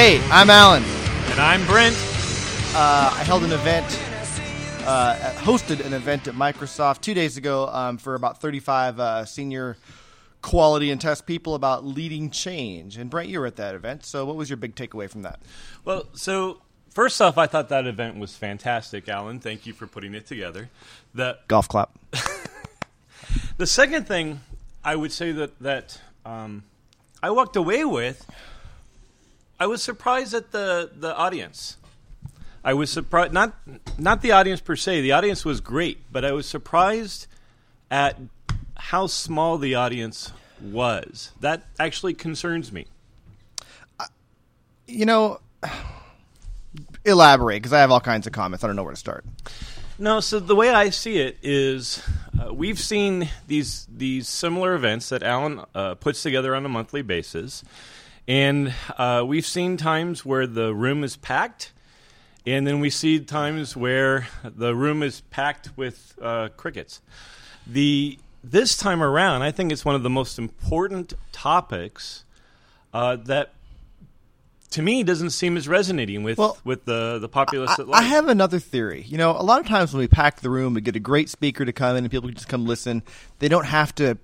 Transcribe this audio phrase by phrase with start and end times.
[0.00, 0.84] Hey, I'm Alan.
[0.84, 1.96] And I'm Brent.
[2.72, 3.84] Uh, I held an event,
[4.86, 9.76] uh, hosted an event at Microsoft two days ago um, for about 35 uh, senior
[10.40, 12.96] quality and test people about leading change.
[12.96, 14.04] And Brent, you were at that event.
[14.04, 15.40] So, what was your big takeaway from that?
[15.84, 19.40] Well, so first off, I thought that event was fantastic, Alan.
[19.40, 20.70] Thank you for putting it together.
[21.12, 21.90] The golf clap.
[23.56, 24.42] the second thing
[24.84, 26.62] I would say that that um,
[27.20, 28.24] I walked away with
[29.60, 31.76] I was surprised at the the audience.
[32.64, 33.54] I was surprised not
[33.98, 35.00] not the audience per se.
[35.00, 37.26] The audience was great, but I was surprised
[37.90, 38.18] at
[38.76, 41.32] how small the audience was.
[41.40, 42.86] That actually concerns me.
[43.98, 44.06] Uh,
[44.86, 45.40] you know,
[47.04, 48.64] elaborate because I have all kinds of comments.
[48.64, 49.24] I don't know where to start.
[50.00, 52.00] No, so the way I see it is,
[52.40, 57.02] uh, we've seen these these similar events that Alan uh, puts together on a monthly
[57.02, 57.64] basis,
[58.28, 61.72] and uh, we've seen times where the room is packed,
[62.46, 67.00] and then we see times where the room is packed with uh, crickets.
[67.66, 72.24] The this time around, I think it's one of the most important topics
[72.92, 73.54] uh, that
[74.70, 78.28] to me doesn't seem as resonating with well, with the the populace I, I, have
[78.28, 79.04] another theory.
[79.08, 81.30] You know, a lot of times when we pack the room, we get a great
[81.30, 83.02] speaker to come in and people just come listen.
[83.38, 84.18] They don't have to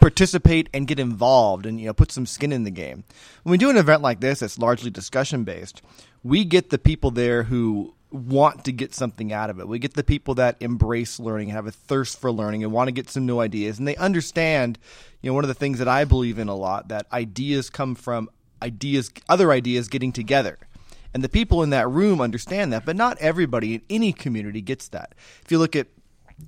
[0.00, 3.04] participate and get involved and you know put some skin in the game.
[3.42, 5.82] When we do an event like this that's largely discussion based,
[6.22, 9.68] we get the people there who want to get something out of it.
[9.68, 12.88] We get the people that embrace learning, and have a thirst for learning and want
[12.88, 14.78] to get some new ideas and they understand,
[15.22, 17.94] you know, one of the things that I believe in a lot that ideas come
[17.94, 18.28] from
[18.62, 20.58] ideas other ideas getting together.
[21.12, 24.88] And the people in that room understand that, but not everybody in any community gets
[24.88, 25.14] that.
[25.44, 25.88] If you look at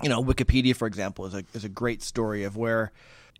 [0.02, 2.92] you know, Wikipedia, for example, is a is a great story of where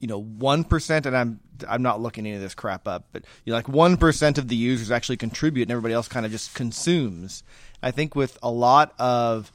[0.02, 3.24] you know one percent, and I'm I'm not looking any of this crap up, but
[3.44, 6.32] you know, like one percent of the users actually contribute, and everybody else kind of
[6.32, 7.44] just consumes.
[7.82, 9.52] I think with a lot of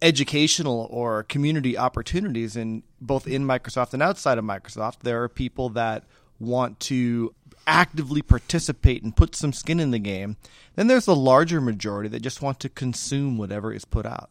[0.00, 5.70] educational or community opportunities in both in Microsoft and outside of Microsoft, there are people
[5.70, 6.04] that
[6.38, 7.34] want to
[7.66, 10.36] actively participate and put some skin in the game.
[10.76, 14.30] Then there's the larger majority that just want to consume whatever is put out.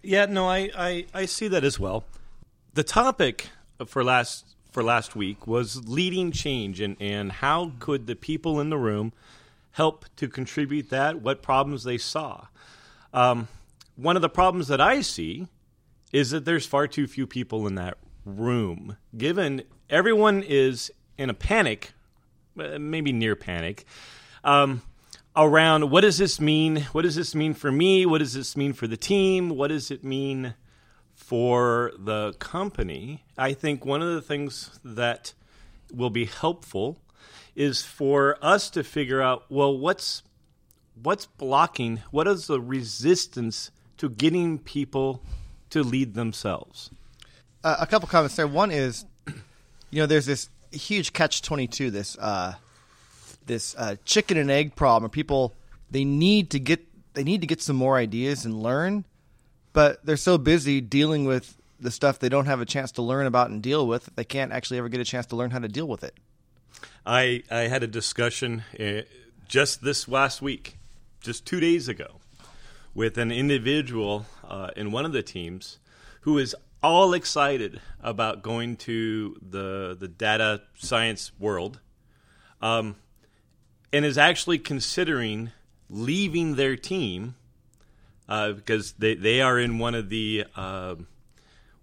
[0.00, 2.04] Yeah, no, I, I, I see that as well.
[2.74, 3.48] The topic
[3.86, 8.70] for last for last week was leading change and, and how could the people in
[8.70, 9.12] the room
[9.72, 12.46] help to contribute that, what problems they saw.
[13.14, 13.48] Um,
[13.96, 15.46] one of the problems that I see
[16.12, 18.96] is that there's far too few people in that room.
[19.16, 21.92] Given everyone is in a panic,
[22.58, 23.84] uh, maybe near panic,
[24.42, 24.82] um,
[25.36, 26.82] around what does this mean?
[26.92, 28.04] What does this mean for me?
[28.04, 29.50] What does this mean for the team?
[29.50, 30.54] What does it mean
[31.28, 35.34] for the company, I think one of the things that
[35.92, 36.96] will be helpful
[37.54, 40.22] is for us to figure out well what's
[41.02, 45.22] what's blocking what is the resistance to getting people
[45.68, 46.88] to lead themselves?
[47.62, 48.46] Uh, a couple comments there.
[48.46, 52.54] One is you know there's this huge catch 22 this uh,
[53.44, 55.52] this uh, chicken and egg problem people
[55.90, 59.04] they need to get they need to get some more ideas and learn
[59.78, 63.26] but they're so busy dealing with the stuff they don't have a chance to learn
[63.26, 65.68] about and deal with they can't actually ever get a chance to learn how to
[65.68, 66.16] deal with it.
[67.06, 69.02] I I had a discussion uh,
[69.46, 70.78] just this last week,
[71.20, 72.16] just two days ago,
[72.92, 75.78] with an individual uh, in one of the teams
[76.22, 81.78] who is all excited about going to the the data science world,
[82.60, 82.96] um,
[83.92, 85.52] and is actually considering
[85.88, 87.36] leaving their team
[88.28, 90.94] uh, because they, they are in one of the, uh,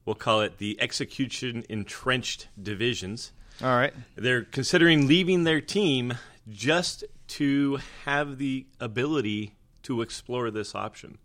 [0.06, 3.32] we'll call it the execution entrenched divisions.
[3.64, 3.94] All right.
[4.16, 6.14] They're considering leaving their team
[6.50, 11.18] just to have the ability to explore this option.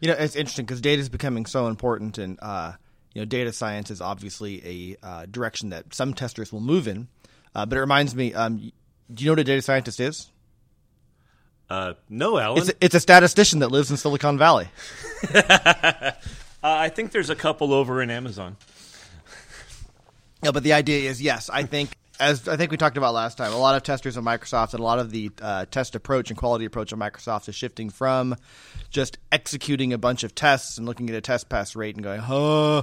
[0.00, 2.72] You know, it's interesting because data is becoming so important, and uh,
[3.12, 7.08] you know, data science is obviously a uh, direction that some testers will move in.
[7.54, 8.70] Uh, but it reminds me, um,
[9.12, 10.30] do you know what a data scientist is?
[11.68, 12.58] Uh, no, Alan.
[12.58, 14.68] It's a, it's a statistician that lives in Silicon Valley.
[15.34, 16.12] uh,
[16.62, 18.56] I think there's a couple over in Amazon.
[20.42, 21.50] Yeah, but the idea is yes.
[21.50, 21.90] I think
[22.20, 24.80] as I think we talked about last time, a lot of testers at Microsoft and
[24.80, 28.36] a lot of the uh, test approach and quality approach of Microsoft is shifting from
[28.90, 32.20] just executing a bunch of tests and looking at a test pass rate and going,
[32.20, 32.82] huh,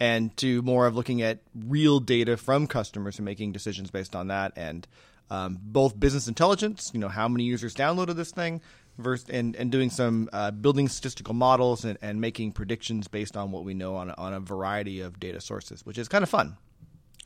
[0.00, 4.28] and to more of looking at real data from customers and making decisions based on
[4.28, 4.86] that and
[5.32, 8.60] um, both business intelligence, you know, how many users downloaded this thing,
[8.98, 13.50] versus, and, and doing some uh, building statistical models and, and making predictions based on
[13.50, 16.28] what we know on a, on a variety of data sources, which is kind of
[16.28, 16.56] fun.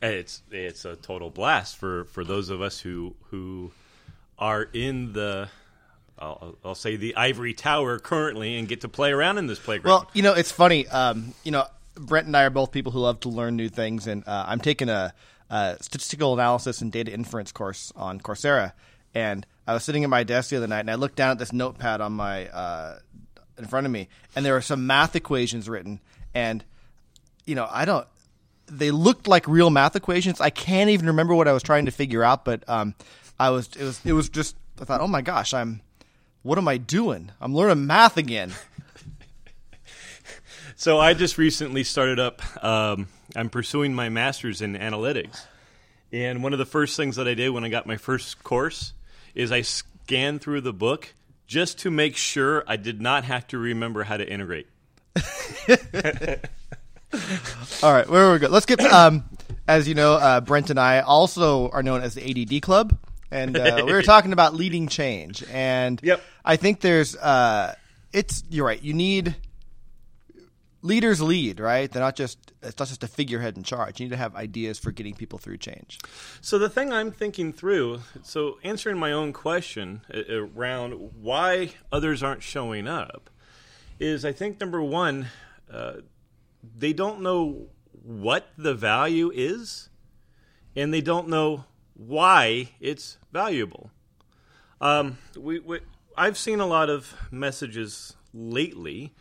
[0.01, 3.71] It's it's a total blast for, for those of us who who
[4.37, 5.49] are in the,
[6.19, 9.91] I'll, I'll say the ivory tower currently, and get to play around in this playground.
[9.91, 10.87] Well, you know, it's funny.
[10.87, 11.65] Um, you know,
[11.95, 14.59] Brent and I are both people who love to learn new things, and uh, I'm
[14.59, 15.13] taking a,
[15.49, 18.73] a statistical analysis and data inference course on Coursera.
[19.13, 21.39] And I was sitting at my desk the other night, and I looked down at
[21.39, 22.99] this notepad on my uh,
[23.57, 25.99] in front of me, and there were some math equations written,
[26.33, 26.63] and
[27.45, 28.07] you know, I don't.
[28.67, 30.41] They looked like real math equations.
[30.41, 32.93] I can't even remember what I was trying to figure out, but um,
[33.39, 33.69] I was.
[33.75, 34.01] It was.
[34.05, 34.55] It was just.
[34.79, 35.81] I thought, oh my gosh, I'm.
[36.43, 37.31] What am I doing?
[37.41, 38.53] I'm learning math again.
[40.79, 42.39] So I just recently started up.
[42.63, 45.43] Um, I'm pursuing my master's in analytics,
[46.13, 48.93] and one of the first things that I did when I got my first course
[49.33, 51.15] is I scanned through the book
[51.47, 54.67] just to make sure I did not have to remember how to integrate.
[57.81, 58.47] All right, where we go?
[58.47, 58.79] Let's get.
[58.81, 59.23] Um,
[59.67, 62.21] as you know, uh, Brent and I also are known as the
[62.55, 62.95] ADD Club,
[63.31, 65.43] and uh, we were talking about leading change.
[65.49, 66.21] And Yep.
[66.45, 67.15] I think there's.
[67.15, 67.73] Uh,
[68.13, 68.81] it's you're right.
[68.81, 69.35] You need
[70.81, 71.91] leaders lead, right?
[71.91, 72.53] They're not just.
[72.61, 73.99] It's not just a figurehead in charge.
[73.99, 75.99] You need to have ideas for getting people through change.
[76.41, 82.43] So the thing I'm thinking through, so answering my own question around why others aren't
[82.43, 83.29] showing up,
[83.99, 85.27] is I think number one,
[85.71, 85.93] uh,
[86.77, 89.89] they don't know what the value is,
[90.75, 93.91] and they don't know why it's valuable.
[94.79, 95.79] Um, we, we,
[96.15, 99.13] I've seen a lot of messages lately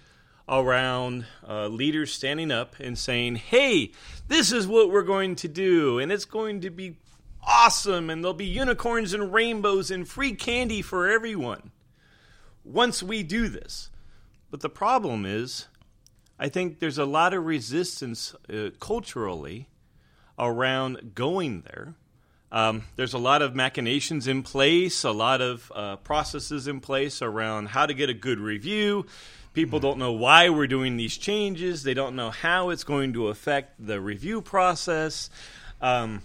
[0.49, 3.93] around uh, leaders standing up and saying, "Hey,
[4.29, 6.97] this is what we're going to do, and it's going to be
[7.43, 11.71] awesome, and there'll be unicorns and rainbows and free candy for everyone
[12.65, 13.91] once we do this."
[14.51, 15.67] But the problem is,
[16.39, 19.69] I think there's a lot of resistance uh, culturally
[20.39, 21.95] around going there.
[22.53, 27.21] Um, there's a lot of machinations in place, a lot of uh, processes in place
[27.21, 29.07] around how to get a good review.
[29.57, 31.83] People don't know why we're doing these changes.
[31.83, 35.31] They don't know how it's going to affect the review process.
[35.81, 36.25] Um,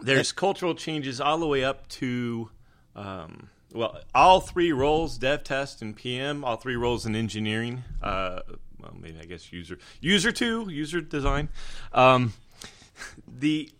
[0.00, 2.48] there's cultural changes all the way up to,
[2.96, 7.84] um, well, all three roles dev, test, and PM, all three roles in engineering.
[8.02, 8.40] Uh,
[8.80, 11.50] well, maybe I guess user, user two, user design.
[11.92, 12.32] Um,
[13.28, 13.70] the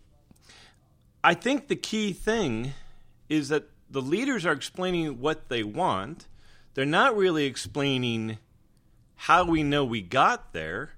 [1.23, 2.73] I think the key thing
[3.29, 6.27] is that the leaders are explaining what they want.
[6.75, 8.37] They're not really explaining
[9.15, 10.91] how we know we got there,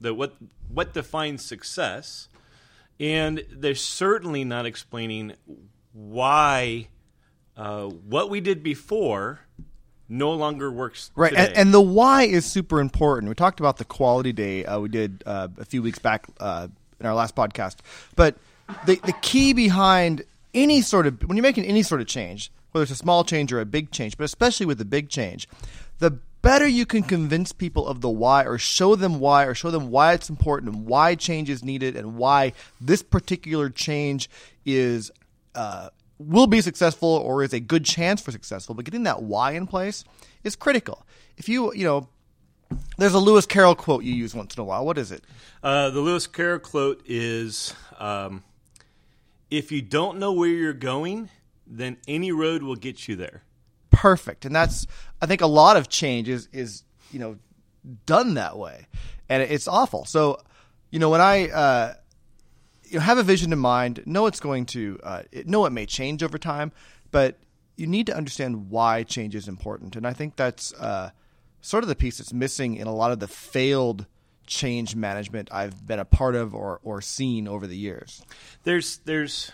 [0.00, 0.36] that what
[0.68, 2.28] what defines success,
[2.98, 5.34] and they're certainly not explaining
[5.92, 6.88] why
[7.56, 9.40] uh, what we did before
[10.08, 13.28] no longer works Right, and, and the why is super important.
[13.28, 16.68] We talked about the quality day uh, we did uh, a few weeks back uh,
[17.00, 17.76] in our last podcast,
[18.14, 18.36] but
[18.86, 20.22] the the key behind
[20.54, 23.52] any sort of when you're making any sort of change, whether it's a small change
[23.52, 25.48] or a big change, but especially with the big change,
[25.98, 29.72] the better you can convince people of the why or show them why or show
[29.72, 34.30] them why it's important and why change is needed and why this particular change
[34.64, 35.10] is
[35.56, 35.88] uh,
[36.20, 39.66] will be successful or is a good chance for successful, but getting that why in
[39.66, 40.04] place
[40.44, 41.04] is critical.
[41.36, 42.08] If you, you know,
[42.96, 44.86] there's a Lewis Carroll quote you use once in a while.
[44.86, 45.24] What is it?
[45.64, 48.44] Uh, the Lewis Carroll quote is um,
[49.50, 51.28] If you don't know where you're going,
[51.66, 53.42] then any road will get you there.
[53.96, 54.44] Perfect.
[54.44, 54.86] And that's,
[55.22, 57.38] I think a lot of change is, is you know,
[58.04, 58.88] done that way.
[59.30, 60.04] And it's awful.
[60.04, 60.38] So,
[60.90, 61.94] you know, when I, uh,
[62.84, 65.70] you know, have a vision in mind, know it's going to, uh, it, know it
[65.70, 66.72] may change over time,
[67.10, 67.38] but
[67.76, 69.96] you need to understand why change is important.
[69.96, 71.10] And I think that's uh,
[71.62, 74.04] sort of the piece that's missing in a lot of the failed
[74.46, 78.22] change management I've been a part of or, or seen over the years.
[78.64, 79.50] There's, there's,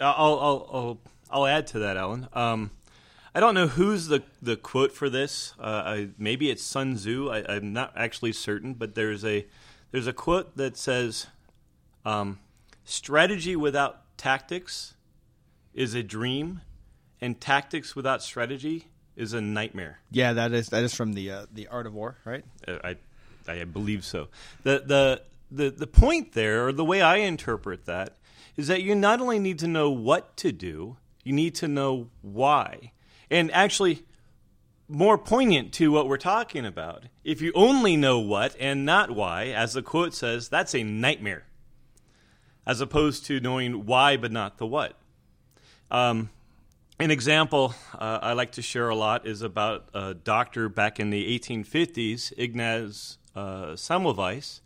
[0.00, 0.98] I'll, I'll, I'll,
[1.30, 2.26] I'll add to that, Alan.
[2.32, 2.72] Um,
[3.38, 5.54] I don't know who's the, the quote for this.
[5.60, 7.30] Uh, I, maybe it's Sun Tzu.
[7.30, 9.46] I, I'm not actually certain, but there's a
[9.92, 11.28] there's a quote that says,
[12.04, 12.40] um,
[12.84, 14.94] "Strategy without tactics
[15.72, 16.62] is a dream,
[17.20, 21.46] and tactics without strategy is a nightmare." Yeah, that is that is from the uh,
[21.52, 22.44] the Art of War, right?
[22.66, 22.96] Uh, I
[23.46, 24.26] I believe so.
[24.64, 28.16] The the the the point there, or the way I interpret that,
[28.56, 32.08] is that you not only need to know what to do, you need to know
[32.20, 32.90] why.
[33.30, 34.04] And actually,
[34.88, 39.46] more poignant to what we're talking about, if you only know what and not why,
[39.48, 41.44] as the quote says, that's a nightmare.
[42.66, 44.94] As opposed to knowing why but not the what.
[45.90, 46.30] Um,
[46.98, 51.10] an example uh, I like to share a lot is about a doctor back in
[51.10, 54.60] the 1850s, Ignaz uh, Semmelweis,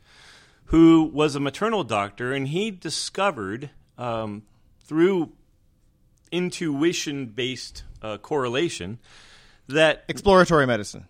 [0.66, 4.44] who was a maternal doctor, and he discovered um,
[4.80, 5.32] through
[6.32, 8.98] intuition based uh, correlation
[9.68, 11.06] that Exploratory medicine.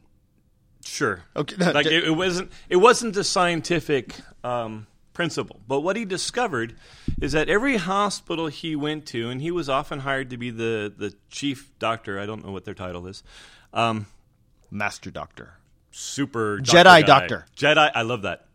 [0.85, 6.05] sure Okay, like it, it wasn't it wasn't a scientific um, principle but what he
[6.05, 6.75] discovered
[7.21, 10.93] is that every hospital he went to and he was often hired to be the
[10.97, 13.23] the chief doctor i don't know what their title is
[13.75, 14.07] um,
[14.71, 15.55] Master doctor.
[15.91, 17.03] super Jedi guy.
[17.03, 17.47] doctor.
[17.57, 17.91] Jedi.
[17.95, 18.47] I love that.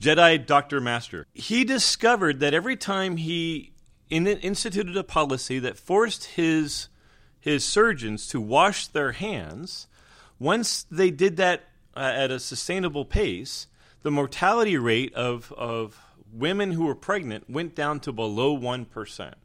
[0.00, 1.26] Jedi Doctor Master.
[1.34, 3.72] He discovered that every time he
[4.10, 6.88] in, instituted a policy that forced his
[7.38, 9.86] his surgeons to wash their hands,
[10.38, 11.62] once they did that
[11.96, 13.66] uh, at a sustainable pace,
[14.02, 15.98] the mortality rate of of
[16.32, 19.36] women who were pregnant went down to below one percent.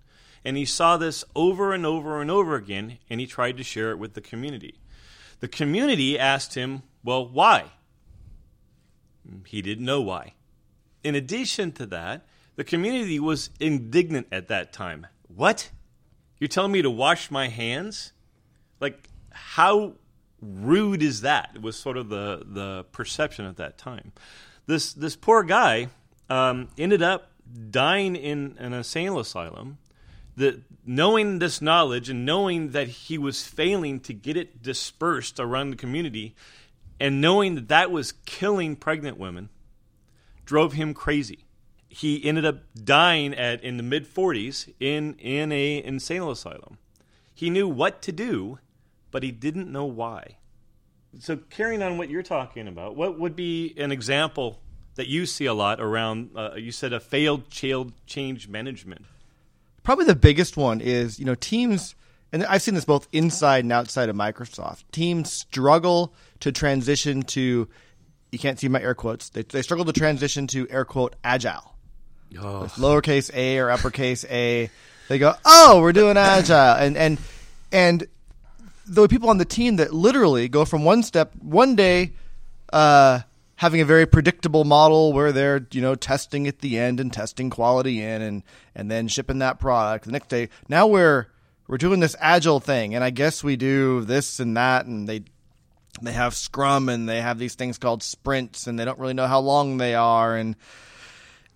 [0.43, 3.89] And he saw this over and over and over again, and he tried to share
[3.91, 4.75] it with the community.
[5.39, 7.72] The community asked him, Well, why?
[9.45, 10.34] He didn't know why.
[11.03, 12.25] In addition to that,
[12.56, 15.08] the community was indignant at that time.
[15.28, 15.70] What?
[16.40, 18.14] You're telling me to wash my hands?
[18.80, 19.94] Like, how
[20.42, 21.52] rude is that?
[21.56, 24.12] It was sort of the, the perception at that time.
[24.68, 25.90] This, this poor guy
[26.30, 27.32] um, ended up
[27.70, 29.78] dying in an insane asylum
[30.86, 35.76] knowing this knowledge and knowing that he was failing to get it dispersed around the
[35.76, 36.36] community
[37.00, 39.50] and knowing that that was killing pregnant women
[40.46, 41.45] drove him crazy
[41.96, 46.78] he ended up dying at in the mid 40s in in a insane asylum
[47.34, 48.60] he knew what to do
[49.12, 50.38] but he didn't know why
[51.20, 54.60] so carrying on what you're talking about what would be an example
[54.96, 59.06] that you see a lot around uh, you said a failed child change management
[59.86, 61.94] Probably the biggest one is, you know, teams,
[62.32, 64.84] and I've seen this both inside and outside of Microsoft.
[64.92, 67.70] Teams struggle to transition to,
[68.32, 71.75] you can't see my air quotes, they, they struggle to transition to air quote agile.
[72.39, 72.67] Oh.
[72.75, 74.70] lowercase a or uppercase a.
[75.08, 77.17] They go, oh, we're doing agile, and and
[77.72, 78.08] and
[78.88, 82.13] the people on the team that literally go from one step, one day,
[82.72, 83.22] uh,
[83.55, 87.50] having a very predictable model where they're you know testing at the end and testing
[87.50, 90.50] quality in, and and then shipping that product the next day.
[90.67, 91.27] Now we're
[91.67, 95.24] we're doing this agile thing, and I guess we do this and that, and they
[96.01, 99.27] they have Scrum and they have these things called sprints, and they don't really know
[99.27, 100.55] how long they are, and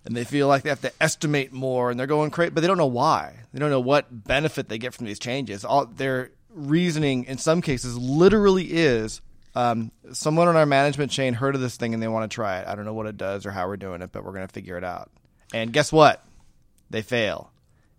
[0.04, 2.66] and they feel like they have to estimate more, and they're going crazy, but they
[2.66, 3.34] don't know why.
[3.52, 5.64] They don't know what benefit they get from these changes.
[5.64, 9.20] All their reasoning, in some cases, literally is
[9.54, 12.60] um, someone on our management chain heard of this thing and they want to try
[12.60, 12.68] it.
[12.68, 14.52] I don't know what it does or how we're doing it, but we're going to
[14.52, 15.10] figure it out.
[15.52, 16.24] And guess what?
[16.90, 17.50] They fail.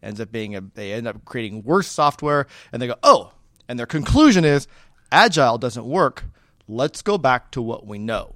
[0.01, 0.62] Ends up being a.
[0.62, 3.34] They end up creating worse software, and they go, oh.
[3.67, 4.67] And their conclusion is,
[5.12, 6.25] agile doesn't work.
[6.67, 8.36] Let's go back to what we know.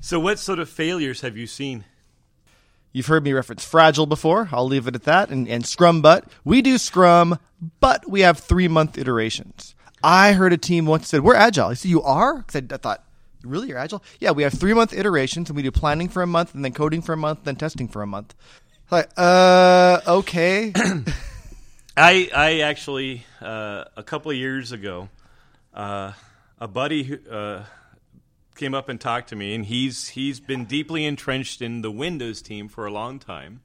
[0.00, 1.84] So, what sort of failures have you seen?
[2.96, 4.48] You've heard me reference Fragile before.
[4.52, 5.28] I'll leave it at that.
[5.28, 6.24] And, and Scrum But.
[6.44, 7.38] We do Scrum,
[7.78, 9.74] but we have three month iterations.
[10.02, 11.68] I heard a team once said, We're agile.
[11.68, 12.38] I said, You are?
[12.38, 13.04] Because I, I thought,
[13.42, 13.68] Really?
[13.68, 14.02] You're agile?
[14.18, 16.72] Yeah, we have three month iterations, and we do planning for a month, and then
[16.72, 18.34] coding for a month, then testing for a month.
[18.90, 20.72] Like, uh, okay.
[21.98, 25.10] I I actually uh, a couple of years ago,
[25.74, 26.12] uh,
[26.58, 27.64] a buddy who, uh,
[28.56, 32.42] came up and talked to me, and he's he's been deeply entrenched in the Windows
[32.42, 33.60] team for a long time,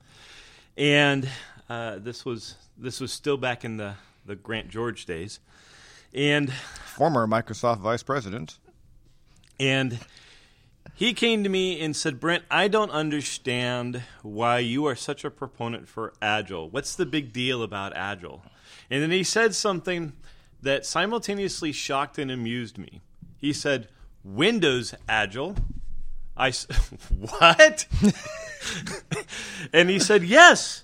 [0.77, 1.27] and
[1.69, 3.95] uh, this was this was still back in the
[4.25, 5.39] the Grant George days,
[6.13, 8.59] and Former Microsoft vice president.
[9.59, 9.99] and
[10.93, 15.31] he came to me and said, Brent, I don't understand why you are such a
[15.31, 16.69] proponent for Agile.
[16.69, 18.43] What's the big deal about Agile?
[18.89, 20.13] And then he said something
[20.61, 23.01] that simultaneously shocked and amused me.
[23.37, 23.87] He said,
[24.23, 25.55] Windows Agile.
[26.37, 26.51] I
[27.19, 27.85] what?
[29.73, 30.83] and he said, Yes,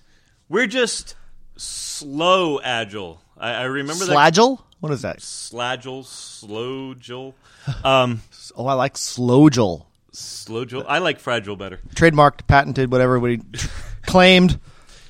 [0.49, 1.15] we're just
[1.55, 3.21] slow Agile.
[3.37, 4.11] I, I remember that.
[4.11, 4.65] Slagile?
[4.79, 5.21] What is that?
[5.21, 7.33] Slagile, Slowgile.
[7.83, 8.21] Um,
[8.55, 9.85] Oh, I like Slowgile.
[10.11, 10.83] Slowgile.
[10.87, 11.79] I like Fragile better.
[11.95, 13.41] Trademarked, patented, whatever we
[14.03, 14.59] claimed.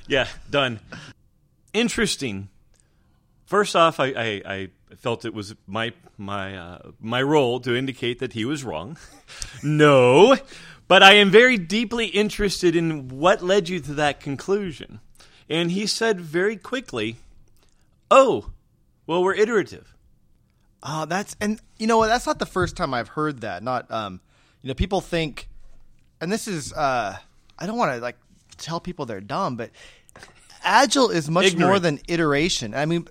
[0.06, 0.80] Yeah, done.
[1.72, 2.48] Interesting.
[3.46, 8.18] First off, I, I, I felt it was my my uh, my role to indicate
[8.18, 8.96] that he was wrong.
[9.62, 10.36] no,
[10.86, 15.00] but I am very deeply interested in what led you to that conclusion.
[15.48, 17.16] And he said very quickly,
[18.10, 18.50] "Oh,
[19.06, 19.94] well, we're iterative."
[20.82, 22.08] Oh, that's and you know what?
[22.08, 23.62] That's not the first time I've heard that.
[23.62, 24.20] Not um,
[24.62, 25.48] you know, people think,
[26.20, 27.16] and this is uh,
[27.58, 28.16] I don't want to like
[28.56, 29.70] tell people they're dumb, but
[30.62, 31.68] agile is much Ignorant.
[31.68, 32.74] more than iteration.
[32.74, 33.08] I mean,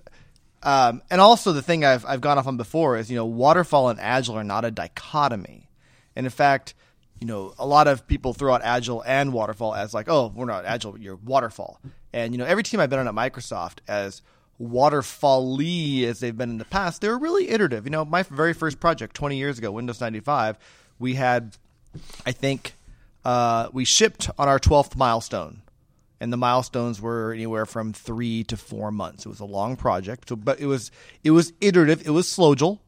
[0.62, 3.88] um, and also the thing I've I've gone off on before is you know, waterfall
[3.88, 5.68] and agile are not a dichotomy,
[6.16, 6.74] and in fact.
[7.20, 10.44] You know, a lot of people throw out agile and waterfall as like, oh, we're
[10.44, 11.80] not agile, you're waterfall.
[12.12, 14.22] And you know, every team I've been on at Microsoft as
[14.58, 17.00] waterfall-y as they've been in the past.
[17.00, 17.84] They were really iterative.
[17.84, 20.58] You know, my very first project 20 years ago, Windows 95,
[20.98, 21.56] we had,
[22.26, 22.74] I think,
[23.24, 25.62] uh, we shipped on our 12th milestone.
[26.20, 29.24] And the milestones were anywhere from three to four months.
[29.24, 30.90] It was a long project, so, but it was
[31.22, 32.04] it was iterative.
[32.06, 32.80] It was Slowgile,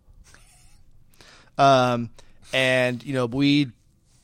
[1.56, 2.10] um,
[2.52, 3.70] and you know we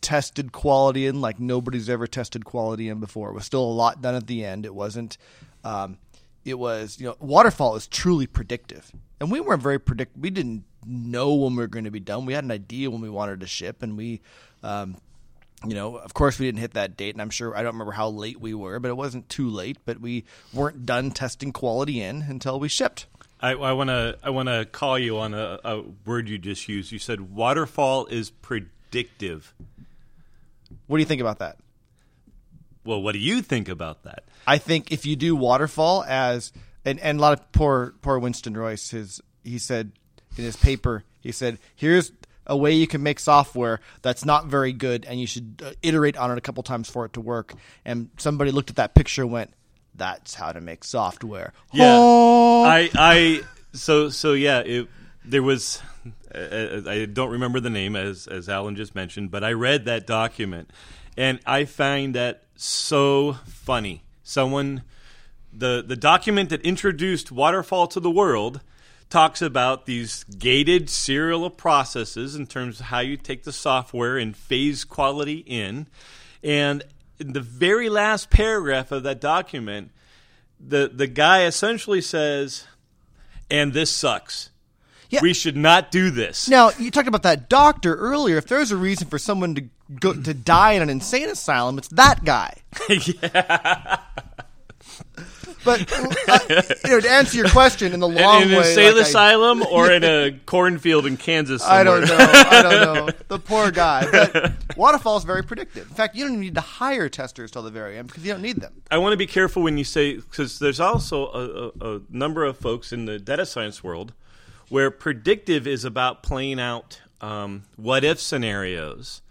[0.01, 3.31] tested quality in like nobody's ever tested quality in before.
[3.31, 4.65] It was still a lot done at the end.
[4.65, 5.19] It wasn't.
[5.65, 5.99] Um,
[6.45, 10.17] it was you know waterfall is truly predictive, and we weren't very predict.
[10.17, 12.27] We didn't know when we were going to be done.
[12.27, 14.21] We had an idea when we wanted to ship, and we.
[14.63, 14.97] Um,
[15.65, 17.93] you know, of course, we didn't hit that date, and I'm sure I don't remember
[17.93, 19.79] how late we were, but it wasn't too late.
[19.85, 23.07] But we weren't done testing quality in until we shipped.
[23.41, 26.91] I want to I want to call you on a, a word you just used.
[26.91, 29.55] You said waterfall is predictive.
[30.87, 31.59] What do you think about that?
[32.85, 34.25] Well, what do you think about that?
[34.47, 36.53] I think if you do waterfall as
[36.85, 39.93] and, and a lot of poor poor Winston Royce his he said
[40.37, 42.13] in his paper he said here's
[42.47, 46.17] a way you can make software that's not very good and you should uh, iterate
[46.17, 49.23] on it a couple times for it to work and somebody looked at that picture
[49.23, 49.53] and went
[49.95, 52.65] that's how to make software Yeah, Oh.
[52.65, 53.41] I I
[53.73, 54.61] so so yeah.
[54.61, 54.89] It,
[55.25, 55.83] there was
[56.35, 60.07] uh, I don't remember the name as as Alan just mentioned, but I read that
[60.07, 60.71] document,
[61.17, 64.05] and I find that so funny.
[64.23, 64.83] Someone
[65.53, 68.61] the the document that introduced waterfall to the world
[69.09, 74.37] talks about these gated serial processes in terms of how you take the software and
[74.37, 75.87] phase quality in.
[76.43, 76.83] And
[77.19, 79.91] in the very last paragraph of that document
[80.59, 82.67] the the guy essentially says
[83.51, 84.51] and this sucks.
[85.09, 85.21] Yeah.
[85.23, 86.49] we should not do this.
[86.49, 88.39] Now you talked about that doctor earlier.
[88.39, 89.65] If there's a reason for someone to
[90.01, 92.53] go to die in an insane asylum it's that guy
[95.67, 95.93] But
[96.29, 96.39] uh,
[96.85, 99.09] you know, to answer your question in the long in an way, insane like I-
[99.09, 101.81] asylum or in a cornfield in Kansas somewhere.
[101.81, 102.17] I don't know.
[102.19, 103.09] I don't know.
[103.29, 104.09] The poor guy.
[104.11, 105.89] But waterfall is very predictive.
[105.89, 108.33] In fact, you don't even need to hire testers till the very end because you
[108.33, 108.81] don't need them.
[108.91, 112.45] I want to be careful when you say because there's also a, a, a number
[112.45, 114.13] of folks in the data science world
[114.69, 119.23] where predictive is about playing out um, what if scenarios,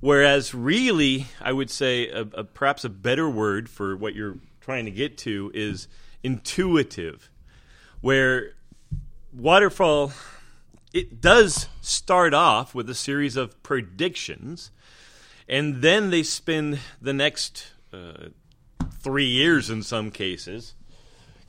[0.00, 4.84] whereas really I would say a, a, perhaps a better word for what you're trying
[4.84, 5.88] to get to is
[6.22, 7.30] intuitive,
[8.00, 8.54] where
[9.32, 10.12] waterfall
[10.92, 14.70] it does start off with a series of predictions
[15.48, 18.28] and then they spend the next uh,
[19.00, 20.74] three years in some cases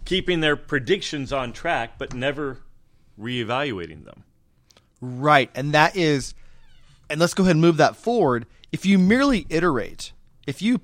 [0.04, 2.58] keeping their predictions on track but never
[3.20, 4.24] reevaluating them
[5.02, 5.50] Right.
[5.56, 6.34] And that is,
[7.10, 8.46] and let's go ahead and move that forward.
[8.72, 10.14] If you merely iterate,
[10.48, 10.82] if you,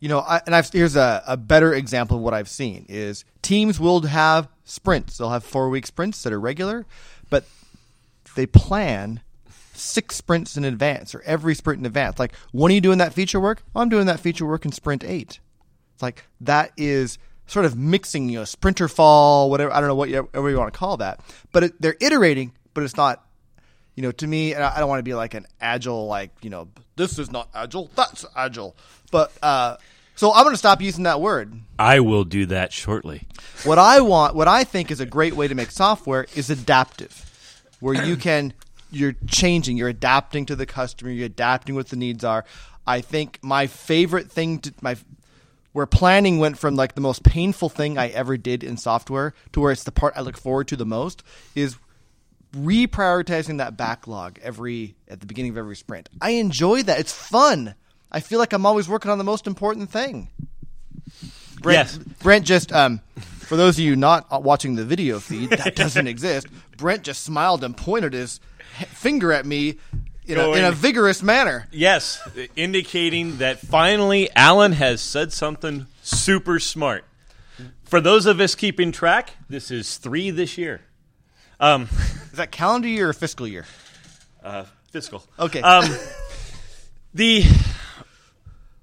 [0.00, 3.24] you know, I, and I've, here's a, a better example of what I've seen is
[3.42, 5.18] teams will have sprints.
[5.18, 6.84] They'll have four week sprints that are regular,
[7.30, 7.44] but
[8.34, 9.20] they plan
[9.72, 12.18] six sprints in advance or every sprint in advance.
[12.18, 13.62] Like, when are you doing that feature work?
[13.72, 15.40] Well, I'm doing that feature work in sprint eight.
[15.94, 19.72] It's like that is sort of mixing, you know, sprinter fall, whatever.
[19.72, 21.20] I don't know what you, whatever you want to call that,
[21.52, 23.25] but it, they're iterating, but it's not.
[23.96, 26.30] You know, to me, and I I don't want to be like an agile, like
[26.42, 28.76] you know, this is not agile, that's agile.
[29.10, 29.76] But uh,
[30.16, 31.60] so I'm going to stop using that word.
[31.78, 33.26] i will do that shortly
[33.64, 37.62] What I want, what I think is a great way to make software is adaptive,
[37.80, 38.54] where you can
[38.90, 42.44] you're changing, you're adapting to the customer, you're adapting what the needs are.
[42.86, 44.96] I think my favorite thing to my
[45.72, 49.60] where planning went from like the most painful thing I ever did in software to
[49.60, 51.22] where it's the part I look forward to the most
[51.54, 51.76] is
[52.56, 56.08] reprioritizing that backlog every at the beginning of every sprint.
[56.20, 56.98] I enjoy that.
[56.98, 57.74] It's fun.
[58.10, 60.30] I feel like I'm always working on the most important thing.
[61.60, 61.98] Brent, Yes.
[62.22, 63.00] Brent just um,
[63.38, 66.46] for those of you not watching the video feed, that doesn't exist.
[66.76, 68.40] Brent just smiled and pointed his
[68.88, 69.76] finger at me
[70.26, 71.68] in a, in a vigorous manner.
[71.70, 72.20] yes
[72.56, 77.04] indicating that finally alan has said something super smart
[77.84, 80.80] for those of us keeping track this is three this year
[81.60, 81.88] um,
[82.36, 83.64] Is that calendar year or fiscal year?
[84.44, 85.62] uh, fiscal Okay.
[85.62, 85.90] Um,
[87.14, 87.42] the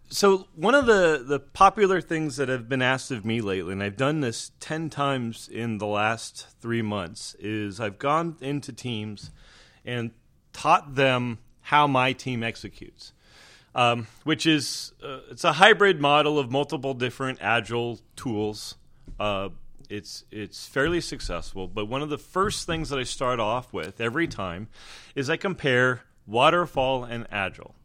[0.09, 3.83] so one of the the popular things that have been asked of me lately, and
[3.83, 9.29] I've done this ten times in the last three months, is I've gone into teams
[9.85, 10.09] and
[10.51, 13.13] taught them how my team executes,
[13.75, 18.77] um, which is uh, it's a hybrid model of multiple different agile tools.
[19.19, 19.49] Uh,
[19.93, 24.01] it's it's fairly successful, but one of the first things that I start off with
[24.01, 24.67] every time
[25.15, 27.75] is I compare waterfall and agile,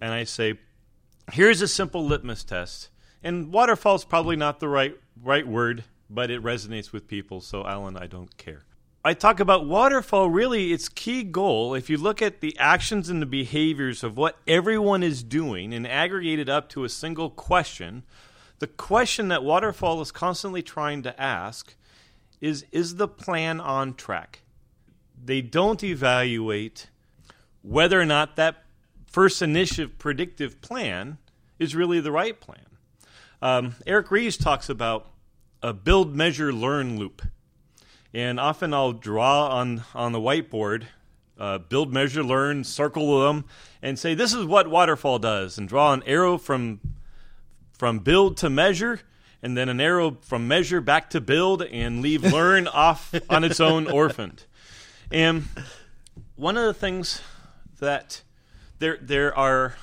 [0.00, 0.58] and I say,
[1.32, 2.88] here's a simple litmus test.
[3.22, 7.40] And waterfall is probably not the right right word but it resonates with people.
[7.40, 8.62] So, Alan, I don't care.
[9.04, 10.28] I talk about waterfall.
[10.28, 14.36] Really, its key goal, if you look at the actions and the behaviors of what
[14.46, 18.02] everyone is doing and aggregate it up to a single question,
[18.58, 21.74] the question that waterfall is constantly trying to ask
[22.40, 24.40] is Is the plan on track?
[25.22, 26.88] They don't evaluate
[27.62, 28.64] whether or not that
[29.06, 31.18] first initiative predictive plan
[31.58, 32.66] is really the right plan.
[33.42, 35.10] Um, Eric Ries talks about
[35.62, 37.22] a build, measure, learn loop.
[38.14, 40.84] And often I'll draw on, on the whiteboard,
[41.38, 43.44] uh, build, measure, learn, circle them,
[43.82, 46.80] and say, this is what waterfall does, and draw an arrow from,
[47.78, 49.00] from build to measure,
[49.42, 53.60] and then an arrow from measure back to build, and leave learn off on its
[53.60, 54.44] own orphaned.
[55.10, 55.44] And
[56.36, 57.22] one of the things
[57.78, 58.22] that
[58.78, 59.76] there, there are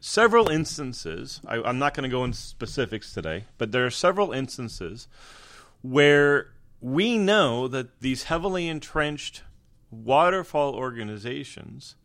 [0.00, 4.32] several instances, I, I'm not going to go into specifics today, but there are several
[4.32, 5.06] instances
[5.82, 6.48] where
[6.80, 9.42] we know that these heavily entrenched
[9.90, 11.96] waterfall organizations,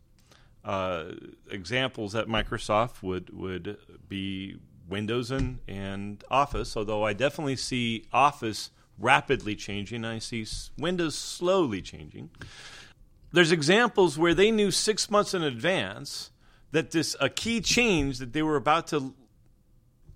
[0.64, 1.04] uh,
[1.50, 3.76] examples at Microsoft would would
[4.08, 4.56] be
[4.90, 6.76] Windows and, and Office.
[6.76, 12.30] Although I definitely see Office rapidly changing, I see Windows slowly changing.
[13.32, 16.30] There's examples where they knew six months in advance
[16.72, 19.14] that this a key change that they were about to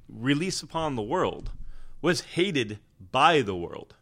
[0.09, 1.51] release upon the world
[2.03, 2.79] was hated
[3.11, 3.95] by the world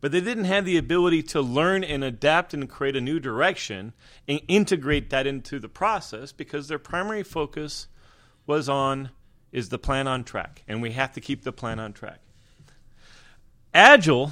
[0.00, 3.92] but they didn't have the ability to learn and adapt and create a new direction
[4.28, 7.88] and integrate that into the process because their primary focus
[8.46, 9.10] was on
[9.56, 12.20] is the plan on track and we have to keep the plan on track.
[13.72, 14.30] Agile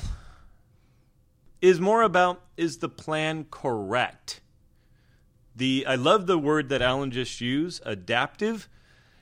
[1.63, 4.43] is more about is the plan correct?
[5.57, 8.69] The i love the word that alan just used adaptive.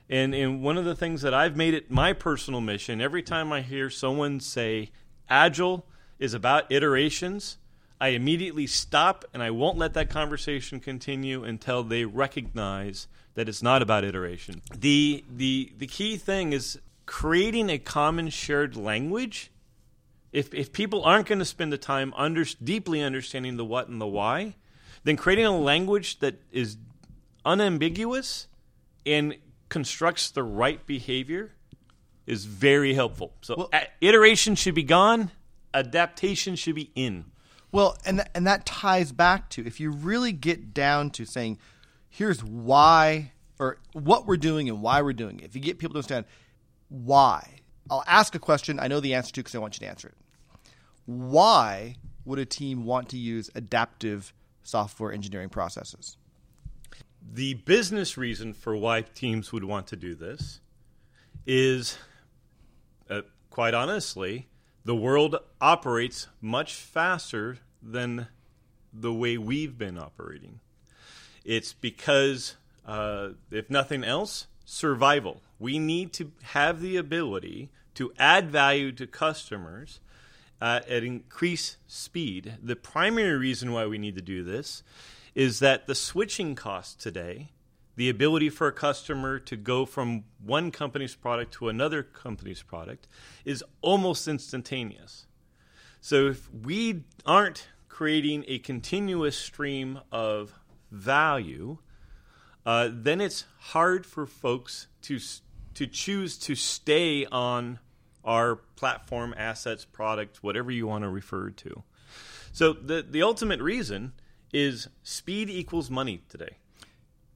[0.09, 3.53] And, and one of the things that i've made it my personal mission every time
[3.53, 4.91] i hear someone say
[5.29, 5.85] agile
[6.19, 7.57] is about iterations,
[8.01, 13.63] I immediately stop and I won't let that conversation continue until they recognize that it's
[13.63, 14.61] not about iteration.
[14.77, 19.51] The the the key thing is creating a common shared language.
[20.31, 23.99] If if people aren't going to spend the time under, deeply understanding the what and
[24.01, 24.55] the why,
[25.03, 26.77] then creating a language that is
[27.45, 28.47] unambiguous
[29.05, 29.35] and
[29.69, 31.51] constructs the right behavior
[32.25, 33.33] is very helpful.
[33.41, 35.31] So well, iteration should be gone
[35.73, 37.25] adaptation should be in.
[37.71, 41.57] Well, and th- and that ties back to if you really get down to saying,
[42.13, 45.45] here's why or what we're doing and why we're doing it.
[45.45, 46.25] If you get people to understand
[46.89, 48.79] why, I'll ask a question.
[48.79, 50.15] I know the answer to because I want you to answer it.
[51.05, 56.17] Why would a team want to use adaptive software engineering processes?
[57.31, 60.59] The business reason for why teams would want to do this
[61.47, 61.97] is,
[63.09, 64.49] uh, quite honestly,
[64.85, 68.27] the world operates much faster than
[68.93, 70.59] the way we've been operating.
[71.43, 75.41] It's because, uh, if nothing else, survival.
[75.59, 79.99] We need to have the ability to add value to customers
[80.61, 82.55] uh, at increased speed.
[82.61, 84.83] The primary reason why we need to do this
[85.35, 87.49] is that the switching cost today
[87.95, 93.07] the ability for a customer to go from one company's product to another company's product
[93.45, 95.27] is almost instantaneous.
[96.01, 100.53] So if we aren't creating a continuous stream of
[100.93, 101.77] value,
[102.65, 105.19] uh, then it's hard for folks to
[105.73, 107.79] to choose to stay on
[108.23, 111.83] our platform, assets, product, whatever you want to refer to.
[112.51, 114.13] So the the ultimate reason
[114.53, 116.57] is speed equals money today.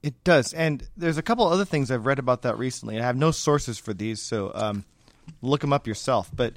[0.03, 2.99] It does, and there's a couple other things I've read about that recently.
[2.99, 4.85] I have no sources for these, so um,
[5.41, 6.29] look them up yourself.
[6.33, 6.53] But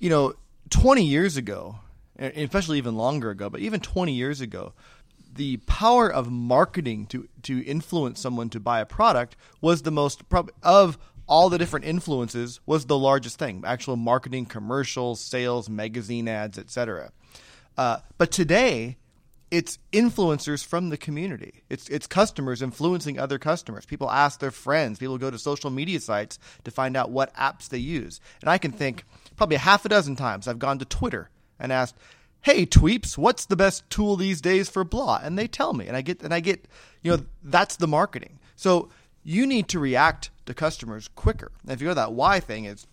[0.00, 0.34] you know,
[0.70, 1.76] 20 years ago,
[2.18, 4.72] especially even longer ago, but even 20 years ago,
[5.34, 10.22] the power of marketing to to influence someone to buy a product was the most
[10.62, 13.62] of all the different influences was the largest thing.
[13.64, 17.12] Actual marketing, commercials, sales, magazine ads, etc.
[17.78, 18.96] Uh, but today,
[19.50, 21.62] it's influencers from the community.
[21.68, 23.86] It's it's customers influencing other customers.
[23.86, 24.98] People ask their friends.
[24.98, 28.20] People go to social media sites to find out what apps they use.
[28.40, 29.04] And I can think
[29.36, 31.96] probably half a dozen times I've gone to Twitter and asked,
[32.42, 35.96] "Hey tweeps, what's the best tool these days for blah?" And they tell me, and
[35.96, 36.66] I get and I get,
[37.02, 38.38] you know, that's the marketing.
[38.56, 38.90] So
[39.24, 41.52] you need to react to customers quicker.
[41.62, 42.86] And if you go to that why thing, it's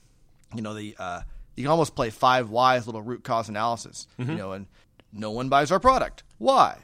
[0.55, 1.21] you know the uh,
[1.55, 4.07] you can almost play five whys little root cause analysis.
[4.19, 4.31] Mm-hmm.
[4.31, 4.67] You know, and
[5.11, 6.23] no one buys our product.
[6.37, 6.77] Why?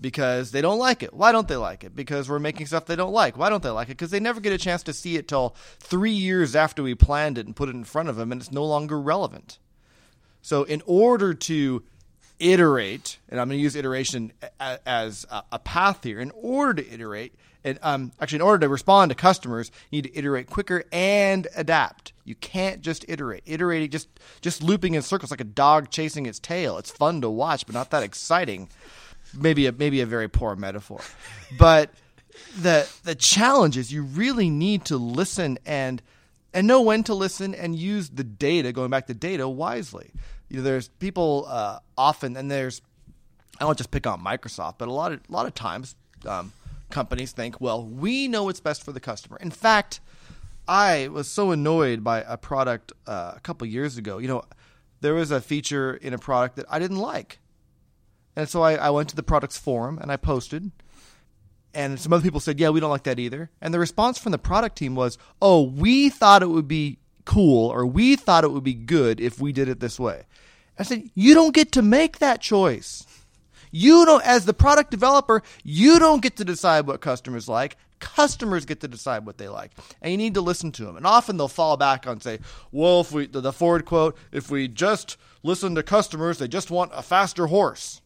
[0.00, 1.14] Because they don't like it.
[1.14, 1.96] Why don't they like it?
[1.96, 3.38] Because we're making stuff they don't like.
[3.38, 3.96] Why don't they like it?
[3.96, 7.38] Because they never get a chance to see it till three years after we planned
[7.38, 9.58] it and put it in front of them, and it's no longer relevant.
[10.42, 11.82] So in order to
[12.38, 16.20] iterate, and I'm going to use iteration as a path here.
[16.20, 17.34] In order to iterate,
[17.66, 21.48] and um, actually, in order to respond to customers, you need to iterate quicker and
[21.56, 22.12] adapt.
[22.24, 23.42] You can't just iterate.
[23.44, 24.08] Iterating, just
[24.40, 26.78] just looping in circles like a dog chasing its tail.
[26.78, 28.68] It's fun to watch, but not that exciting.
[29.34, 31.00] Maybe a maybe a very poor metaphor,
[31.58, 31.90] but
[32.56, 36.00] the the challenge is you really need to listen and
[36.54, 38.72] and know when to listen and use the data.
[38.72, 40.12] Going back to data wisely
[40.48, 42.82] you know, there's people uh, often, and there's
[43.60, 46.52] I won't just pick on Microsoft, but a lot of a lot of times um,
[46.90, 49.38] companies think, well, we know what's best for the customer.
[49.40, 50.00] In fact,
[50.68, 54.18] I was so annoyed by a product uh, a couple years ago.
[54.18, 54.42] You know,
[55.00, 57.38] there was a feature in a product that I didn't like,
[58.34, 60.70] and so I, I went to the products forum and I posted.
[61.74, 64.32] And some other people said, "Yeah, we don't like that either." And the response from
[64.32, 68.52] the product team was, "Oh, we thought it would be cool or we thought it
[68.52, 70.22] would be good if we did it this way.
[70.78, 73.06] I said, you don't get to make that choice.
[73.70, 77.76] You don't, as the product developer, you don't get to decide what customers like.
[77.98, 80.96] Customers get to decide what they like, and you need to listen to them.
[80.96, 84.68] And often they'll fall back on say, "Well, if we the Ford quote, if we
[84.68, 88.02] just listen to customers, they just want a faster horse."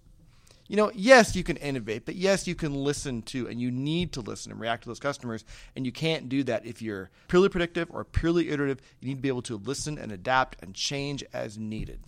[0.70, 4.12] You know, yes, you can innovate, but yes, you can listen to, and you need
[4.12, 5.44] to listen and react to those customers.
[5.74, 8.80] And you can't do that if you're purely predictive or purely iterative.
[9.00, 11.98] You need to be able to listen and adapt and change as needed.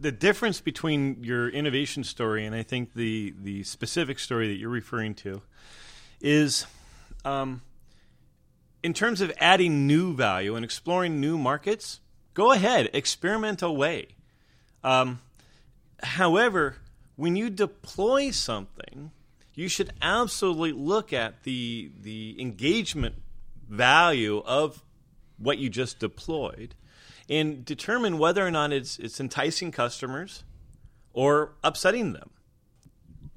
[0.00, 4.68] The difference between your innovation story and I think the the specific story that you're
[4.68, 5.42] referring to
[6.20, 6.66] is.
[7.24, 7.62] Um,
[8.82, 12.00] in terms of adding new value and exploring new markets,
[12.34, 14.08] go ahead, experiment away.
[14.82, 15.20] Um,
[16.02, 16.78] however,
[17.16, 19.10] when you deploy something,
[19.54, 23.16] you should absolutely look at the the engagement
[23.68, 24.82] value of
[25.38, 26.74] what you just deployed
[27.28, 30.44] and determine whether or not it's it's enticing customers
[31.12, 32.30] or upsetting them.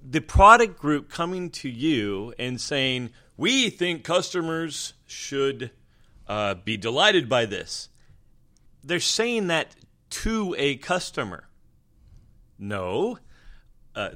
[0.07, 5.71] The product group coming to you and saying, "We think customers should
[6.27, 7.89] uh, be delighted by this,"
[8.83, 9.75] they're saying that
[10.11, 11.49] to a customer.
[12.57, 13.19] No,
[13.95, 14.10] uh,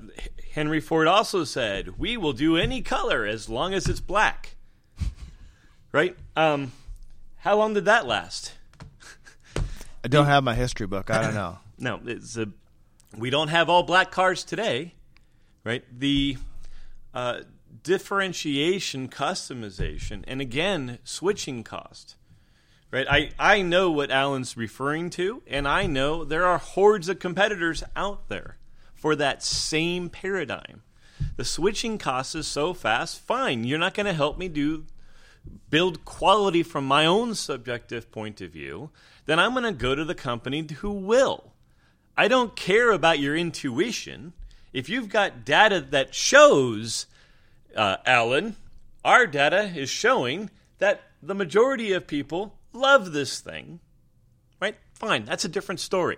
[0.53, 4.55] Henry Ford also said, "We will do any color as long as it's black."
[5.91, 6.15] right?
[6.35, 6.73] Um,
[7.37, 8.53] how long did that last?
[10.03, 11.09] I don't have my history book.
[11.09, 11.57] I don't know.
[11.79, 12.49] no, it's a,
[13.17, 14.95] we don't have all black cars today,
[15.63, 15.83] right?
[15.97, 16.37] The
[17.13, 17.41] uh,
[17.83, 22.15] differentiation, customization, and again, switching cost.
[22.91, 27.19] Right, I, I know what Alan's referring to, and I know there are hordes of
[27.19, 28.57] competitors out there
[28.99, 30.83] for that same paradigm.
[31.37, 33.19] The switching cost is so fast.
[33.19, 34.85] Fine, you're not going to help me do
[35.69, 38.89] build quality from my own subjective point of view.
[39.25, 41.53] Then I'm going to go to the company who will.
[42.17, 44.33] I don't care about your intuition.
[44.73, 47.05] If you've got data that shows,
[47.75, 48.55] uh, Alan,
[49.05, 53.79] our data is showing that the majority of people love this thing,
[54.61, 54.75] right?
[54.93, 56.17] Fine, that's a different story.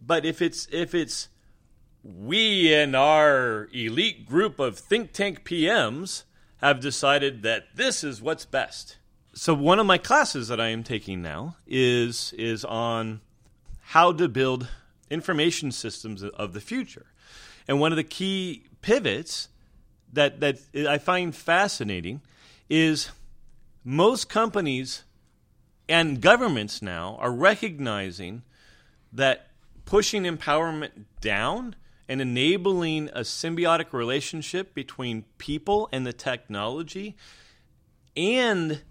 [0.00, 1.28] But if it's if it's
[2.04, 6.24] we and our elite group of think tank PMs
[6.58, 8.98] have decided that this is what's best.
[9.32, 13.20] So one of my classes that I am taking now is is on
[13.80, 14.68] how to build
[15.10, 17.06] information systems of the future.
[17.66, 19.48] And one of the key pivots
[20.12, 22.20] that that I find fascinating
[22.68, 23.10] is
[23.82, 25.04] most companies
[25.88, 28.42] and governments now are recognizing
[29.12, 29.48] that
[29.84, 31.76] pushing empowerment down
[32.08, 37.16] and enabling a symbiotic relationship between people and the technology
[38.16, 38.82] and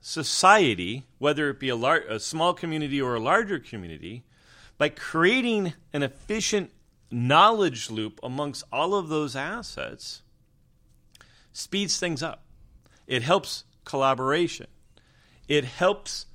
[0.00, 4.22] society, whether it be a, lar- a small community or a larger community,
[4.78, 6.70] by creating an efficient
[7.10, 10.22] knowledge loop amongst all of those assets,
[11.52, 12.42] speeds things up.
[13.06, 14.66] It helps collaboration.
[15.48, 16.26] It helps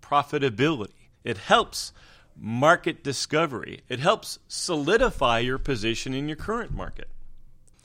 [0.00, 1.08] profitability.
[1.24, 1.92] It helps
[2.36, 3.80] market discovery.
[3.88, 7.08] It helps solidify your position in your current market.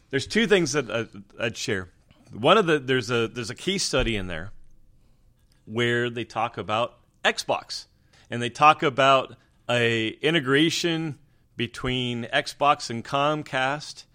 [0.10, 1.90] There's two things that I'd share.
[2.32, 4.52] One of the there's a there's a case study in there
[5.66, 7.86] where they talk about Xbox
[8.30, 9.36] and they talk about
[9.70, 11.20] a integration
[11.56, 14.06] between Xbox and Comcast,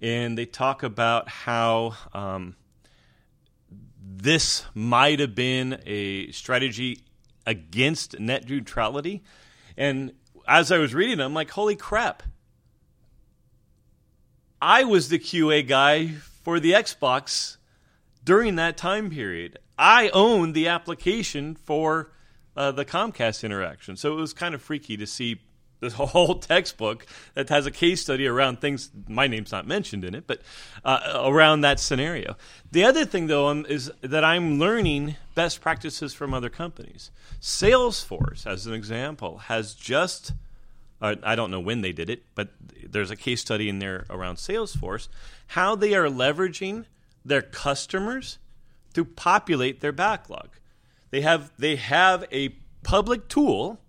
[0.00, 2.56] and they talk about how um,
[4.00, 7.04] this might have been a strategy
[7.46, 9.22] against net neutrality.
[9.78, 10.12] And
[10.46, 12.24] as I was reading them, I'm like, holy crap.
[14.60, 17.58] I was the QA guy for the Xbox
[18.24, 19.58] during that time period.
[19.78, 22.10] I owned the application for
[22.56, 23.96] uh, the Comcast interaction.
[23.96, 25.40] So it was kind of freaky to see
[25.80, 28.90] this whole textbook that has a case study around things.
[29.08, 30.42] My name's not mentioned in it, but
[30.84, 32.36] uh, around that scenario.
[32.70, 37.10] The other thing, though, um, is that I'm learning best practices from other companies.
[37.40, 40.32] Salesforce, as an example, has just
[41.00, 42.48] uh, I don't know when they did it, but
[42.84, 45.08] there's a case study in there around Salesforce,
[45.48, 46.86] how they are leveraging
[47.24, 48.38] their customers
[48.94, 50.48] to populate their backlog.
[51.10, 52.50] They have they have a
[52.82, 53.80] public tool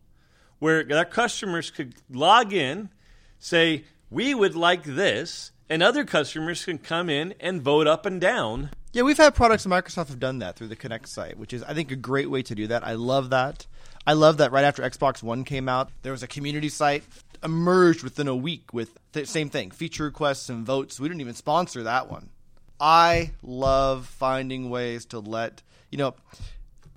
[0.59, 2.89] where our customers could log in,
[3.39, 8.19] say, "We would like this," and other customers can come in and vote up and
[8.19, 8.71] down.
[8.91, 11.63] Yeah, we've had products that Microsoft have done that through the Connect site, which is
[11.63, 12.85] I think a great way to do that.
[12.85, 13.67] I love that.
[14.07, 17.03] I love that right after Xbox One came out, there was a community site
[17.43, 20.99] emerged within a week with the same thing, feature requests and votes.
[20.99, 22.29] We didn't even sponsor that one.
[22.79, 26.15] I love finding ways to let you know.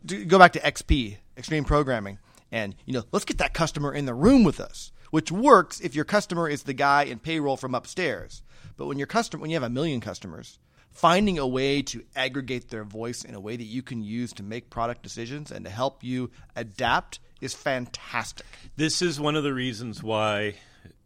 [0.06, 2.18] Go back to XP, Extreme Programming,
[2.52, 5.94] and you know, let's get that customer in the room with us, which works if
[5.94, 8.42] your customer is the guy in payroll from upstairs.
[8.76, 10.58] But when your customer, when you have a million customers,
[10.90, 14.42] finding a way to aggregate their voice in a way that you can use to
[14.42, 18.46] make product decisions and to help you adapt is fantastic.
[18.76, 20.54] This is one of the reasons why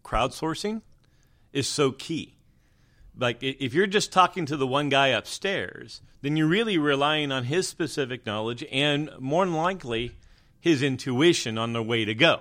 [0.04, 0.82] crowdsourcing
[1.52, 2.37] is so key
[3.18, 7.44] like if you're just talking to the one guy upstairs, then you're really relying on
[7.44, 10.12] his specific knowledge and more than likely
[10.60, 12.40] his intuition on the way to go.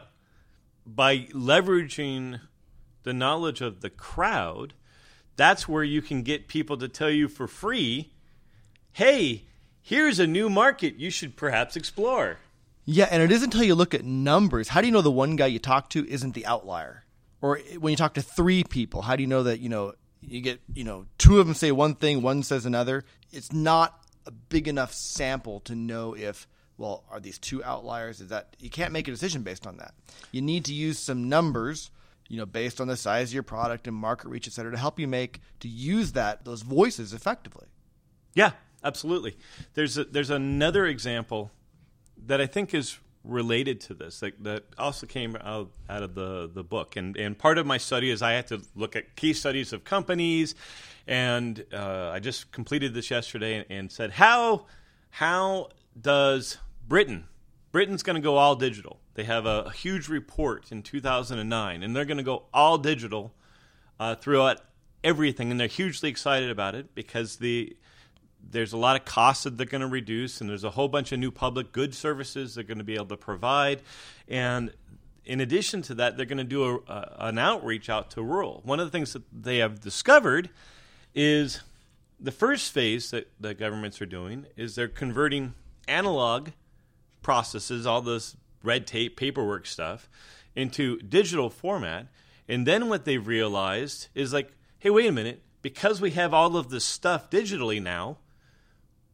[0.85, 2.39] By leveraging
[3.03, 4.73] the knowledge of the crowd,
[5.35, 8.13] that's where you can get people to tell you for free,
[8.93, 9.45] "Hey,
[9.81, 12.39] here's a new market you should perhaps explore."
[12.85, 14.69] Yeah, and it isn't until you look at numbers.
[14.69, 17.03] How do you know the one guy you talk to isn't the outlier?
[17.41, 19.93] Or when you talk to three people, how do you know that, you know,
[20.27, 24.03] you get you know two of them say one thing one says another it's not
[24.25, 26.47] a big enough sample to know if
[26.77, 29.93] well are these two outliers is that you can't make a decision based on that
[30.31, 31.91] you need to use some numbers
[32.27, 34.77] you know based on the size of your product and market reach et cetera to
[34.77, 37.67] help you make to use that those voices effectively
[38.33, 38.51] yeah
[38.83, 39.35] absolutely
[39.73, 41.51] there's a, there's another example
[42.17, 46.49] that i think is related to this that, that also came out, out of the,
[46.53, 46.95] the book.
[46.95, 49.83] And, and part of my study is I had to look at case studies of
[49.83, 50.55] companies.
[51.07, 54.65] And uh, I just completed this yesterday and, and said, how,
[55.09, 57.25] how does Britain,
[57.71, 58.99] Britain's going to go all digital.
[59.15, 63.33] They have a, a, huge report in 2009, and they're going to go all digital
[63.99, 64.61] uh, throughout
[65.03, 65.51] everything.
[65.51, 67.75] And they're hugely excited about it because the
[68.47, 71.11] there's a lot of costs that they're going to reduce, and there's a whole bunch
[71.11, 73.81] of new public good services they're going to be able to provide.
[74.27, 74.71] And
[75.25, 78.61] in addition to that, they're going to do a, a, an outreach out to rural.
[78.63, 80.49] One of the things that they have discovered
[81.15, 81.61] is
[82.19, 85.55] the first phase that the governments are doing is they're converting
[85.87, 86.49] analog
[87.25, 90.07] processes, all this red tape, paperwork stuff,
[90.55, 92.05] into digital format.
[92.47, 96.55] And then what they've realized is like, hey, wait a minute, because we have all
[96.55, 98.19] of this stuff digitally now,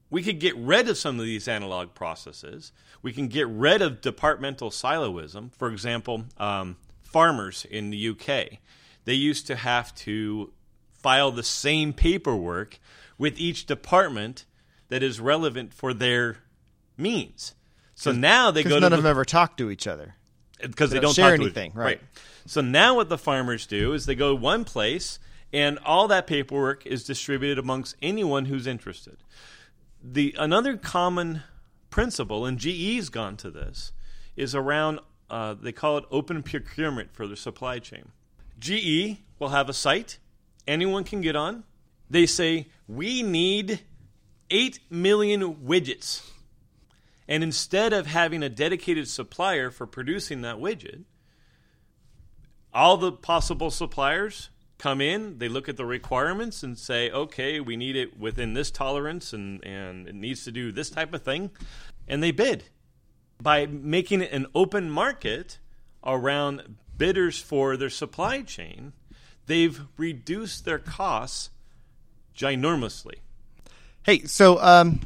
[0.10, 2.74] we could get rid of some of these analog processes.
[3.02, 5.54] We can get rid of departmental siloism.
[5.54, 8.60] For example, um, farmers in the UK,
[9.06, 10.52] they used to have to
[10.92, 12.78] file the same paperwork
[13.18, 14.44] with each department
[14.90, 16.40] that is relevant for their
[16.98, 17.54] means.
[18.02, 18.80] So now they go.
[18.80, 20.16] None to of them ever talk to each other
[20.60, 21.72] because they, they, don't, share talk anything.
[21.74, 21.86] Right.
[21.86, 22.02] right.
[22.46, 25.20] So now what the farmers do is they go one place,
[25.54, 29.18] and all that paperwork is distributed amongst anyone who's interested
[30.04, 31.44] the another common
[31.90, 33.92] principle, and GE's gone to this,
[34.36, 38.10] is around uh, they call it open procurement for the supply chain.
[38.60, 40.20] GE will have a site
[40.68, 41.64] anyone can get on.
[42.10, 43.82] They say we need
[44.50, 46.30] eight million widgets,
[47.32, 51.06] and instead of having a dedicated supplier for producing that widget,
[52.74, 57.78] all the possible suppliers come in, they look at the requirements and say, okay, we
[57.78, 61.52] need it within this tolerance and, and it needs to do this type of thing,
[62.06, 62.66] and they bid.
[63.42, 65.58] By making it an open market
[66.06, 68.92] around bidders for their supply chain,
[69.46, 71.50] they've reduced their costs
[72.36, 73.20] ginormously.
[74.04, 75.00] Hey, so um,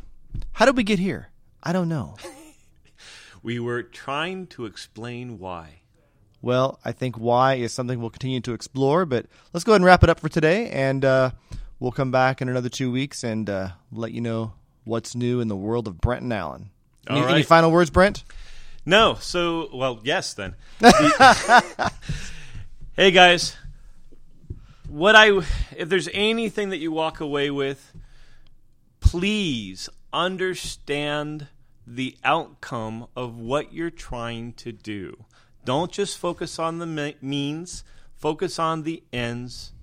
[0.53, 1.29] how did we get here?
[1.65, 2.15] I don't know.
[3.43, 5.81] we were trying to explain why.
[6.41, 9.85] Well, I think why is something we'll continue to explore, but let's go ahead and
[9.85, 11.31] wrap it up for today, and uh,
[11.79, 14.53] we'll come back in another two weeks and uh, let you know
[14.83, 16.69] what's new in the world of Brent and Alan.
[17.09, 17.33] Any, right.
[17.33, 18.23] any final words, Brent?
[18.85, 19.15] No.
[19.15, 20.55] So, well, yes, then.
[22.95, 23.55] hey, guys.
[24.87, 25.39] What I,
[25.75, 27.91] if there's anything that you walk away with,
[28.99, 31.47] please understand
[31.87, 35.25] the outcome of what you're trying to do
[35.65, 37.83] Don't just focus on the means,
[38.15, 39.73] focus on the ends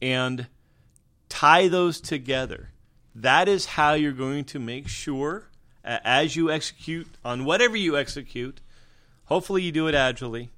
[0.00, 0.46] and
[1.28, 2.70] tie those together.
[3.14, 5.48] That is how you're going to make sure,
[5.84, 8.60] uh, as you execute on whatever you execute,
[9.24, 10.50] hopefully you do it agilely,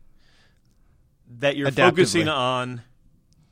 [1.38, 2.82] that you're focusing on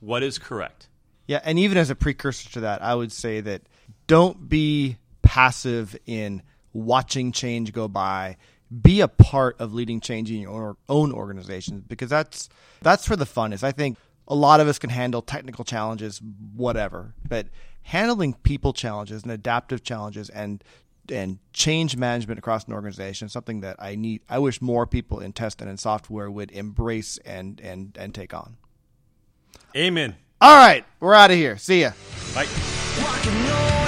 [0.01, 0.89] what is correct.
[1.27, 3.63] Yeah, and even as a precursor to that, I would say that
[4.07, 6.43] don't be passive in
[6.75, 8.37] watching change go by.
[8.83, 12.49] Be a part of leading change in your own organizations because that's
[12.83, 13.63] that's where the fun is.
[13.63, 13.97] I think
[14.29, 16.21] a lot of us can handle technical challenges,
[16.55, 17.47] whatever, but
[17.83, 20.63] handling people challenges and adaptive challenges and
[21.11, 24.23] and change management across an organization is something that I need.
[24.29, 28.35] I wish more people in testing and in software would embrace and and and take
[28.35, 28.57] on.
[29.77, 30.17] Amen.
[30.41, 31.57] All right, we're out of here.
[31.59, 31.93] See ya.
[32.35, 32.47] Bye.
[32.99, 33.85] Walking on